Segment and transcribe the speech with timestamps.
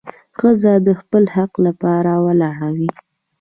[0.37, 2.89] ښځه د خپل حق لپاره ولاړه وي.